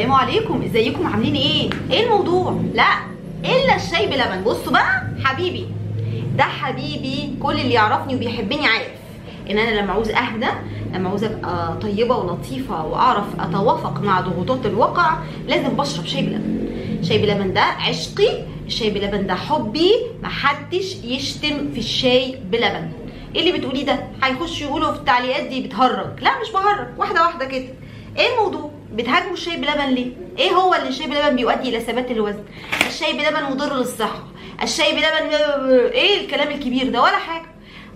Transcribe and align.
السلام 0.00 0.18
عليكم. 0.20 0.62
إزيكم؟ 0.62 1.06
عاملين 1.06 1.34
إيه؟ 1.34 1.70
إيه 1.90 2.04
الموضوع؟ 2.04 2.60
لا 2.74 2.88
إلا 3.44 3.76
الشاي 3.76 4.06
بلبن 4.06 4.42
بصوا 4.44 4.72
بقى 4.72 5.02
حبيبي. 5.24 5.66
ده 6.36 6.44
حبيبي 6.44 7.34
كل 7.42 7.52
اللي 7.52 7.72
يعرفني 7.72 8.14
وبيحبني 8.14 8.66
عارف 8.66 8.88
إن 9.50 9.58
أنا 9.58 9.80
لما 9.80 9.92
عاوز 9.92 10.10
أهدى 10.10 10.46
لما 10.94 11.08
عاوز 11.08 11.24
أبقى 11.24 11.76
طيبة 11.82 12.16
ولطيفة 12.16 12.86
وأعرف 12.86 13.24
أتوافق 13.40 14.00
مع 14.00 14.20
ضغوطات 14.20 14.66
الواقع 14.66 15.18
لازم 15.48 15.68
بشرب 15.68 16.06
شاي 16.06 16.22
بلبن 16.22 16.68
شاي 17.02 17.18
بلبن 17.18 17.52
ده 17.52 17.60
عشقي 17.60 18.42
الشاي 18.66 18.90
بلبن 18.90 19.26
ده 19.26 19.34
حبي. 19.34 19.92
محدش 20.22 20.96
يشتم 21.04 21.72
في 21.72 21.78
الشاي 21.78 22.38
بلبن 22.50 22.90
إيه 23.34 23.40
اللي 23.40 23.58
بتقوليه 23.58 23.86
ده؟ 23.86 23.98
هيخشوا 24.22 24.66
يقولوا 24.66 24.92
في 24.92 24.98
التعليقات 24.98 25.46
دي 25.46 25.60
بتهرج. 25.66 26.20
لا 26.20 26.30
مش 26.40 26.52
بهرج. 26.52 26.86
واحدة 26.98 27.22
واحدة 27.22 27.44
كده. 27.44 27.68
إيه 28.18 28.26
الموضوع؟ 28.38 28.79
بتهاجموا 28.92 29.32
الشاي 29.32 29.56
بلبن 29.56 29.86
ليه؟ 29.86 30.12
إيه 30.38 30.50
هو 30.50 30.74
اللي 30.74 30.88
الشاي 30.88 31.06
بلبن 31.06 31.36
بيؤدي 31.36 31.68
إلى 31.68 31.80
ثبات 31.80 32.10
الوزن؟ 32.10 32.44
الشاي 32.86 33.12
بلبن 33.12 33.44
مضر 33.44 33.76
للصحة. 33.76 34.22
الشاي 34.62 34.92
بلبن 34.92 35.34
إيه 35.92 36.20
الكلام 36.20 36.48
الكبير 36.48 36.88
ده؟ 36.88 37.02
ولا 37.02 37.16
حاجة. 37.16 37.46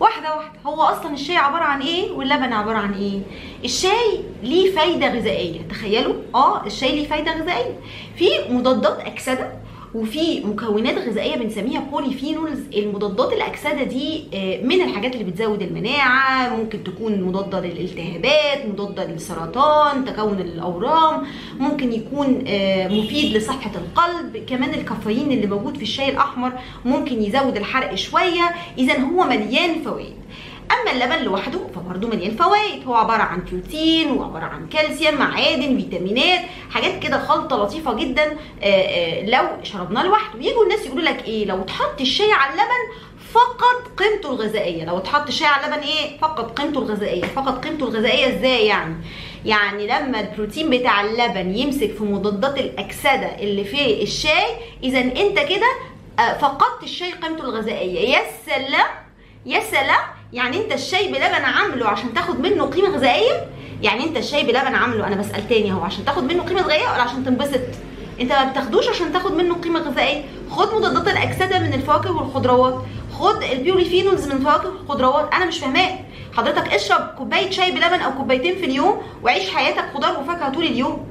واحدة 0.00 0.36
واحدة. 0.36 0.58
هو 0.66 0.82
أصلا 0.82 1.12
الشاي 1.14 1.36
عبارة 1.36 1.64
عن 1.64 1.82
إيه؟ 1.82 2.10
واللبن 2.10 2.52
عبارة 2.52 2.78
عن 2.78 2.92
إيه؟ 2.94 3.20
الشاي 3.64 4.20
ليه 4.42 4.74
فايدة 4.76 5.08
غذائية. 5.08 5.68
تخيلوا. 5.68 6.14
آه 6.34 6.66
الشاي 6.66 6.92
ليه 6.92 7.08
فايدة 7.08 7.32
غذائية. 7.32 7.80
في 8.16 8.28
مضادات 8.48 9.00
أكسدة 9.00 9.52
وفي 9.94 10.40
مكونات 10.44 10.98
غذائية 10.98 11.36
بنسميها 11.36 11.80
بوليفينولز 11.80 12.60
المضادات 12.76 13.32
الأكسدة 13.32 13.82
دي 13.82 14.24
من 14.62 14.82
الحاجات 14.82 15.12
اللي 15.14 15.24
بتزود 15.24 15.62
المناعة 15.62 16.56
ممكن 16.56 16.84
تكون 16.84 17.22
مضاده 17.22 17.60
للالتهابات 17.60 18.66
مضاده 18.66 19.04
للسرطان 19.04 20.04
تكون 20.04 20.40
الأورام 20.40 21.22
ممكن 21.58 21.92
يكون 21.92 22.28
مفيد 22.90 23.36
لصحة 23.36 23.70
القلب. 23.74 24.36
كمان 24.46 24.74
الكافيين 24.74 25.30
اللي 25.32 25.46
موجود 25.46 25.76
في 25.76 25.82
الشاي 25.82 26.08
الأحمر 26.08 26.52
ممكن 26.84 27.22
يزود 27.22 27.56
الحرق 27.56 27.94
شوية. 27.94 28.54
اذا 28.78 28.98
هو 28.98 29.24
مليان 29.24 29.82
فوائد. 29.84 30.14
أما 30.72 30.92
اللبن 30.92 31.24
لوحده 31.24 31.60
فبرضه 31.74 32.08
مليان 32.08 32.36
فوائد. 32.36 32.86
هو 32.86 32.94
عبارة 32.94 33.22
عن 33.22 33.44
بروتين 33.44 34.10
وعبارة 34.10 34.44
عن 34.44 34.66
كالسيوم 34.66 35.14
معادن 35.14 35.76
فيتامينات 35.78 36.40
حاجات 36.70 37.02
كده 37.02 37.18
خلطة 37.26 37.56
لطيفة 37.56 37.94
جدا 37.94 38.22
آآ 38.22 38.36
آآ 38.62 39.22
لو 39.22 39.48
شربناه 39.62 40.02
لوحده. 40.02 40.40
يجوا 40.40 40.64
الناس 40.64 40.86
يقولوا 40.86 41.04
لك 41.04 41.24
إيه؟ 41.24 41.44
لو 41.46 41.60
اتحط 41.60 42.00
الشاي 42.00 42.32
على 42.32 42.50
اللبن 42.50 43.04
فقط 43.32 43.92
قيمته 43.96 44.30
الغذائية. 44.30 44.84
لو 44.84 44.98
اتحط 44.98 45.26
الشاي 45.26 45.48
على 45.48 45.66
اللبن 45.66 45.82
إيه؟ 45.88 46.18
فقط 46.18 46.60
قيمته 46.60 46.78
الغذائية. 46.78 47.24
فقط 47.24 47.64
قيمته 47.64 47.84
الغذائية 47.88 48.38
إزاي 48.38 48.66
يعني؟ 48.66 48.94
يعني 49.44 49.86
لما 49.86 50.20
البروتين 50.20 50.70
بتاع 50.70 51.00
اللبن 51.00 51.56
يمسك 51.56 51.90
في 51.90 52.04
مضادات 52.04 52.58
الأكسدة 52.58 53.38
اللي 53.38 53.64
في 53.64 54.02
الشاي 54.02 54.56
إذا 54.82 55.00
أنت 55.00 55.38
كده 55.38 55.68
فقدت 56.40 56.82
الشاي 56.82 57.12
قيمته 57.12 57.44
الغذائية. 57.44 58.16
يا 58.16 58.22
سلام! 58.46 58.86
يا 59.46 59.60
سلام! 59.60 60.13
يعني 60.34 60.56
انت 60.56 60.72
الشاي 60.72 61.08
بلبن 61.08 61.44
عامله 61.44 61.88
عشان 61.88 62.14
تاخد 62.14 62.40
منه 62.40 62.64
قيمة 62.64 62.88
غذائية؟ 62.88 63.46
يعني 63.82 64.04
انت 64.04 64.16
الشاي 64.16 64.42
بلبن 64.42 64.74
عامله 64.74 65.06
أنا 65.06 65.16
بسأل 65.16 65.48
تاني 65.48 65.72
اهو 65.72 65.80
عشان 65.80 66.04
تاخد 66.04 66.24
منه 66.32 66.42
قيمة 66.42 66.62
غذائية 66.62 66.82
ولا 66.82 67.02
عشان 67.02 67.24
تنبسط؟ 67.24 67.60
انت 68.20 68.32
ما 68.32 68.44
بتاخدوش 68.44 68.88
عشان 68.88 69.12
تاخد 69.12 69.32
منه 69.32 69.54
قيمة 69.54 69.80
غذائية. 69.80 70.22
خد 70.50 70.74
مضادات 70.74 71.08
الأكسدة 71.08 71.58
من 71.58 71.74
الفواكه 71.74 72.16
والخضروات. 72.16 72.82
خد 73.18 73.42
البيوريفينولز 73.42 74.26
من 74.26 74.32
الفواكه 74.32 74.68
والخضروات 74.68 75.34
أنا 75.34 75.44
مش 75.44 75.58
فاهماك 75.58 76.04
حضرتك 76.36 76.74
اشرب 76.74 77.00
كوباية 77.18 77.50
شاي 77.50 77.70
بلبن 77.70 78.00
أو 78.00 78.12
كوبايتين 78.12 78.54
في 78.56 78.64
اليوم 78.64 79.02
وعيش 79.22 79.50
حياتك 79.50 79.84
خضار 79.94 80.20
وفاكهة 80.20 80.52
طول 80.52 80.64
اليوم. 80.64 81.06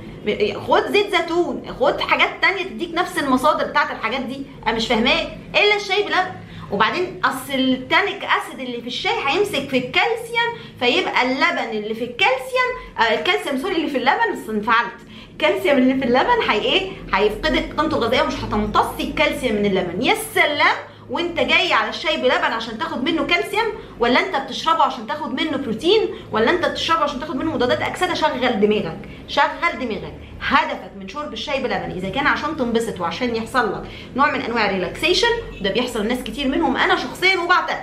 خد 0.68 0.92
زيت 0.92 1.16
زيتون. 1.16 1.64
خد 1.80 2.02
حاجات 2.02 2.30
تانية 2.42 2.64
تديك 2.64 2.94
نفس 2.94 3.18
المصادر 3.18 3.66
بتاعت 3.66 3.92
الحاجات 3.92 4.22
دي. 4.22 4.42
أنا 4.68 4.76
مش 4.76 4.88
فاهماك 4.88 5.38
إلا 5.56 5.76
الشاي 5.76 6.04
بلبن. 6.04 6.43
وبعدين 6.74 7.22
أصل 7.26 7.54
ال 7.54 7.64
tannic 7.64 8.24
acid 8.24 8.60
اللي 8.60 8.82
في 8.82 8.88
الشاي 8.88 9.14
هيمسك 9.28 9.70
في 9.70 9.78
الكالسيوم 9.78 10.50
فيبقى 10.80 11.22
اللبن 11.22 11.78
اللي 11.78 11.94
في 11.96 12.04
الكالسيوم 12.04 12.70
آه 13.00 13.02
الكالسيوم 13.20 13.58
سوري 13.58 13.76
اللي 13.76 13.88
في 13.88 13.98
اللبن 13.98 14.34
بس 14.34 14.50
انفعلت. 14.50 14.94
الكالسيوم 15.32 15.78
اللي 15.78 15.94
في 15.96 16.06
اللبن 16.06 16.50
هي 16.50 16.62
إيه؟ 16.62 16.92
هيفقدك 17.14 17.80
قيمته 17.80 17.98
الغذائية 17.98 18.22
ومش 18.24 18.34
هتمتصي 18.34 19.04
الكالسيوم 19.04 19.56
من 19.56 19.66
اللبن. 19.66 20.02
يا 20.02 20.16
سلام! 20.36 20.76
وأنت 21.10 21.40
جاي 21.40 21.74
على 21.74 21.90
الشاي 21.90 22.18
بلبن 22.18 22.32
عشان 22.54 22.78
تاخد 22.78 23.04
منه 23.04 23.24
كالسيوم 23.26 23.66
ولا 24.00 24.20
أنت 24.20 24.36
بتشربه 24.36 24.84
عشان 24.84 25.08
تاخد 25.08 25.42
منه 25.42 25.58
بروتين 25.58 26.02
ولا 26.32 26.50
أنت 26.50 26.66
بتشربه 26.66 27.04
عشان 27.04 27.20
تاخد 27.20 27.36
منه 27.36 27.52
مضادات 27.54 27.82
أكسدة؟ 27.82 28.14
شغل 28.14 28.60
دماغك. 28.60 29.00
شغل 29.28 29.80
دماغك. 29.80 30.14
هدفك 30.44 30.92
من 31.00 31.08
شرب 31.08 31.34
الشاي 31.34 31.64
بلبن 31.64 31.92
إذا 31.92 32.10
كان 32.10 32.28
عشان 32.28 32.58
تنبسط 32.58 33.00
وعشان 33.02 33.36
يحصل 33.36 33.74
لك 33.74 33.84
نوع 34.16 34.32
من 34.32 34.42
أنواع 34.42 34.70
ال 34.70 34.75
relaxation 34.75 35.28
وده 35.60 35.72
بيحصل 35.72 36.06
لناس 36.06 36.24
كتير 36.24 36.48
منهم. 36.48 36.78
أنا 36.78 36.96
شخصيا 36.96 37.40
وبعترف 37.40 37.78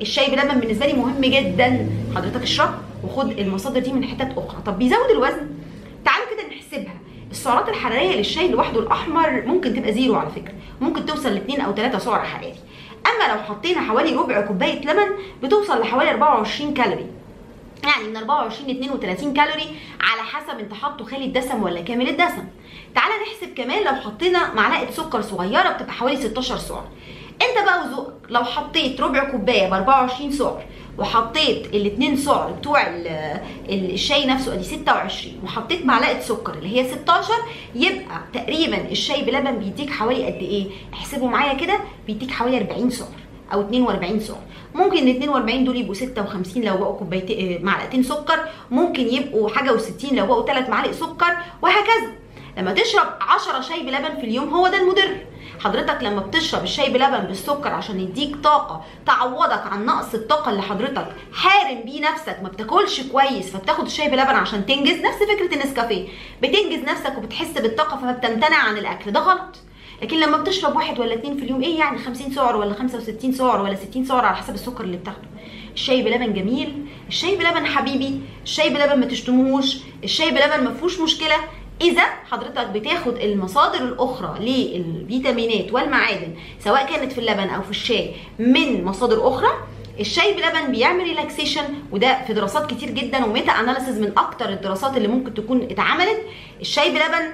الشاي 0.00 0.30
بلبن 0.30 0.60
بالنسبة 0.60 0.86
لي 0.86 0.92
مهم 0.92 1.20
جدا. 1.20 1.90
حضرتك 2.16 2.42
اشرب 2.42 2.74
وخد 3.04 3.38
المصادر 3.38 3.80
دي 3.80 3.92
من 3.92 4.04
حتت 4.04 4.38
أخرى. 4.38 4.62
طب 4.66 4.78
بيزود 4.78 5.10
الوزن؟ 5.10 5.48
تعالوا 6.04 6.26
كده 6.30 6.56
نحسبها. 6.56 6.94
السعرات 7.30 7.68
الحرارية 7.68 8.16
للشاي 8.16 8.48
لوحده 8.48 8.80
الأحمر 8.80 9.42
ممكن 9.46 9.74
تبقى 9.74 9.92
زيرو 9.92 10.14
على 10.14 10.30
فكرة. 10.30 10.54
ممكن 10.80 11.06
توصل 11.06 11.32
ل 11.32 11.36
2 11.36 11.60
أو 11.60 11.74
3 11.74 11.98
سعر 11.98 12.20
حراري. 12.20 12.54
أما 13.06 13.32
لو 13.34 13.42
حطينا 13.42 13.80
حوالي 13.80 14.16
ربع 14.16 14.40
كوباية 14.40 14.80
لبن 14.80 15.08
بتوصل 15.42 15.80
لحوالي 15.80 16.10
24 16.10 16.74
كالوري. 16.74 17.06
يعني 17.84 18.08
من 18.08 18.16
24 18.16 18.68
ل 18.68 18.70
32 18.70 19.34
كالوري 19.34 19.66
على 20.00 20.22
حسب 20.22 20.58
انت 20.58 20.74
حاطه 20.74 21.04
خالي 21.04 21.24
الدسم 21.24 21.62
ولا 21.62 21.80
كامل 21.80 22.08
الدسم. 22.08 22.44
تعالى 22.94 23.14
نحسب 23.22 23.54
كمان 23.54 23.84
لو 23.84 24.00
حطينا 24.00 24.54
معلقة 24.54 24.90
سكر 24.90 25.22
صغيرة 25.22 25.70
بتبقى 25.72 25.92
حوالي 25.92 26.16
16 26.16 26.56
سعر. 26.58 26.84
انت 27.42 27.64
بقى 27.66 27.80
وذوقك 27.86 28.12
لو 28.28 28.44
حطيت 28.44 29.00
ربع 29.00 29.30
كوباية 29.30 29.68
ب 29.68 29.72
24 29.72 30.32
سعر 30.32 30.64
وحطيت 30.98 31.66
الاثنين 31.66 32.16
سعر 32.16 32.50
بتوع 32.52 32.82
الشاي 33.68 34.26
نفسه 34.26 34.54
ادي 34.54 34.64
26 34.64 35.34
وحطيت 35.44 35.86
معلقة 35.86 36.20
سكر 36.20 36.54
اللي 36.54 36.80
هي 36.80 36.88
16 36.90 37.32
يبقى 37.74 38.20
تقريبا 38.32 38.90
الشاي 38.90 39.22
بلبن 39.24 39.58
بيديك 39.58 39.90
حوالي 39.90 40.26
قد 40.26 40.42
إيه؟ 40.42 40.66
احسبوا 40.94 41.28
معايا 41.28 41.54
كده 41.54 41.78
بيديك 42.06 42.30
حوالي 42.30 42.58
40 42.58 42.90
سعر. 42.90 43.08
أو 43.52 43.60
42 43.60 44.20
سعر 44.20 44.38
ممكن 44.74 44.98
ال 45.08 45.16
42 45.16 45.64
دول 45.64 45.76
يبقوا 45.76 45.94
56 45.94 46.62
لو 46.62 46.76
بقوا 46.76 46.98
كوبايتين 46.98 47.64
معلقتين 47.64 48.02
سكر. 48.02 48.38
ممكن 48.70 49.06
يبقوا 49.06 49.48
حاجة 49.48 49.70
و60 49.78 50.12
لو 50.12 50.26
بقوا 50.26 50.46
3 50.46 50.70
معالق 50.70 50.90
سكر 50.90 51.36
وهكذا. 51.62 52.12
لما 52.58 52.72
تشرب 52.72 53.06
10 53.20 53.60
شاي 53.60 53.82
بلبن 53.82 54.16
في 54.20 54.24
اليوم 54.26 54.54
هو 54.54 54.68
ده 54.68 54.80
المدر 54.82 55.16
حضرتك 55.64 56.02
لما 56.02 56.20
بتشرب 56.20 56.62
الشاي 56.62 56.90
بلبن 56.92 57.18
بالسكر 57.18 57.68
عشان 57.68 58.00
يديك 58.00 58.36
طاقة 58.36 58.84
تعوضك 59.06 59.66
عن 59.66 59.86
نقص 59.86 60.14
الطاقة 60.14 60.50
اللي 60.50 60.62
حضرتك 60.62 61.06
حارم 61.32 61.80
بيه 61.84 62.00
نفسك 62.00 62.38
ما 62.42 62.48
بتاكلش 62.48 63.00
كويس 63.00 63.50
فبتاخد 63.50 63.84
الشاي 63.84 64.08
بلبن 64.08 64.34
عشان 64.34 64.66
تنجز 64.66 65.00
نفس 65.00 65.18
فكرة 65.18 65.54
النسكافيه. 65.54 66.08
بتنجز 66.42 66.84
نفسك 66.84 67.18
وبتحس 67.18 67.52
بالطاقة 67.52 67.96
فبتمتنع 67.96 68.56
عن 68.56 68.78
الأكل. 68.78 69.10
ده 69.12 69.20
غلط. 69.20 69.56
لكن 70.02 70.20
لما 70.20 70.36
بتشرب 70.36 70.76
واحد 70.76 70.98
ولا 71.00 71.14
اتنين 71.14 71.36
في 71.36 71.42
اليوم 71.44 71.62
إيه 71.62 71.78
يعني 71.78 71.98
50 71.98 72.32
سعر 72.32 72.56
ولا 72.56 72.74
65 72.74 73.32
سعر 73.32 73.62
ولا 73.62 73.74
60 73.74 74.04
سعر 74.04 74.24
على 74.24 74.36
حسب 74.36 74.54
السكر 74.54 74.84
اللي 74.84 74.96
بتاخده؟ 74.96 75.28
الشاي 75.74 76.02
بلبن 76.02 76.32
جميل 76.32 76.86
الشاي 77.08 77.36
بلبن 77.36 77.66
حبيبي 77.66 78.20
الشاي 78.44 78.70
بلبن 78.70 79.00
ما 79.00 79.06
تشتموهوش 79.06 79.76
الشاي 80.04 80.30
بلبن 80.30 80.64
ما 80.64 80.74
فيهوش 80.74 81.00
مشكلة. 81.00 81.34
إذا 81.80 82.02
حضرتك 82.30 82.66
بتاخد 82.66 83.16
المصادر 83.16 83.78
الأخرى 83.84 84.38
للفيتامينات 84.40 85.72
والمعادن 85.72 86.34
سواء 86.64 86.86
كانت 86.86 87.12
في 87.12 87.18
اللبن 87.18 87.48
أو 87.48 87.62
في 87.62 87.70
الشاي 87.70 88.14
من 88.38 88.84
مصادر 88.84 89.28
أخرى 89.28 89.48
الشاي 90.00 90.32
بلبن 90.34 90.72
بيعمل 90.72 91.04
relaxation 91.04 91.62
وده 91.92 92.22
في 92.26 92.32
دراسات 92.32 92.70
كتير 92.70 92.90
جدا 92.90 93.24
وميتا 93.24 93.52
اناليسز 93.52 93.98
من 93.98 94.12
أكتر 94.18 94.48
الدراسات 94.48 94.96
اللي 94.96 95.08
ممكن 95.08 95.34
تكون 95.34 95.62
اتعملت. 95.62 96.18
الشاي 96.60 96.90
بلبن 96.90 97.24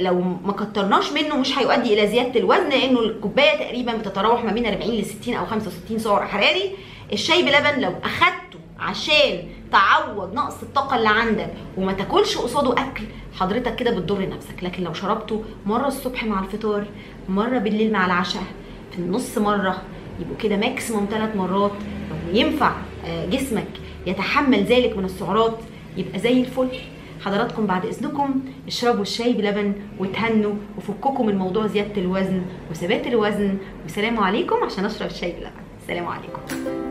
لو 0.00 0.20
ما 0.44 0.52
كترناش 0.52 1.12
منه 1.12 1.36
مش 1.36 1.58
هيؤدي 1.58 1.94
إلى 1.94 2.06
زيادة 2.08 2.40
الوزن 2.40 2.68
لأنه 2.68 3.00
الكوباية 3.00 3.58
تقريبا 3.58 3.96
بتتراوح 3.96 4.44
ما 4.44 4.52
بين 4.52 4.66
40 4.66 4.90
ل 4.90 5.04
60 5.04 5.34
أو 5.34 5.46
65 5.46 5.98
سعر 5.98 6.26
حراري. 6.26 6.70
الشاي 7.12 7.42
بلبن 7.42 7.80
لو 7.80 7.94
أخدته 8.04 8.58
عشان 8.78 9.48
تعوض 9.72 10.34
نقص 10.34 10.62
الطاقة 10.62 10.96
اللي 10.96 11.08
عندك 11.08 11.50
وما 11.76 11.92
تاكلش 11.92 12.38
قصاده 12.38 12.72
أكل 12.72 13.04
حضرتك 13.34 13.76
كده 13.76 13.90
بتضر 13.90 14.28
نفسك. 14.28 14.64
لكن 14.64 14.82
لو 14.84 14.92
شربته 14.94 15.44
مرة 15.66 15.86
الصبح 15.88 16.24
مع 16.24 16.40
الفطار 16.44 16.84
مرة 17.28 17.58
بالليل 17.58 17.92
مع 17.92 18.06
العشاء 18.06 18.42
في 18.92 18.98
النص 18.98 19.38
مرة 19.38 19.82
يبقوا 20.20 20.36
كده 20.36 20.56
ماكسيموم 20.56 21.08
ثلاث 21.10 21.36
مرات. 21.36 21.72
لو 22.10 22.40
ينفع 22.40 22.72
جسمك 23.30 23.68
يتحمل 24.06 24.64
ذلك 24.64 24.96
من 24.96 25.04
السعرات 25.04 25.58
يبقى 25.96 26.18
زي 26.18 26.40
الفل. 26.40 26.68
حضراتكم 27.24 27.66
بعد 27.66 27.86
إذنكم 27.86 28.40
اشربوا 28.66 29.02
الشاي 29.02 29.32
بلبن 29.32 29.72
وتهنوا 29.98 30.54
وفككم 30.78 31.26
من 31.26 31.38
موضوع 31.38 31.66
زيادة 31.66 32.02
الوزن 32.02 32.42
وثبات 32.70 33.06
الوزن. 33.06 33.58
وسلام 33.86 34.20
عليكم 34.20 34.56
عشان 34.56 34.84
أشرب 34.84 35.10
الشاي 35.10 35.32
بلبن. 35.32 35.62
سلام 35.86 36.06
عليكم. 36.06 36.81